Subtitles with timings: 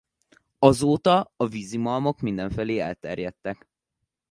[0.59, 3.67] Azóta a vízimalmok mindenfelé elterjedtek.